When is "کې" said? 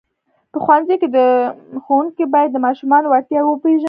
1.01-1.09